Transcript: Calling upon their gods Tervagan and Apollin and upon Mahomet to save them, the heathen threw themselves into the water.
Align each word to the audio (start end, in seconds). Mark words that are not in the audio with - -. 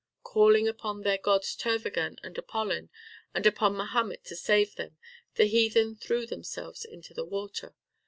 Calling 0.23 0.67
upon 0.67 1.01
their 1.03 1.19
gods 1.19 1.55
Tervagan 1.55 2.17
and 2.23 2.35
Apollin 2.35 2.89
and 3.35 3.45
upon 3.45 3.75
Mahomet 3.77 4.23
to 4.25 4.35
save 4.35 4.73
them, 4.73 4.97
the 5.35 5.45
heathen 5.45 5.95
threw 5.95 6.25
themselves 6.25 6.83
into 6.83 7.13
the 7.13 7.23
water. 7.23 7.75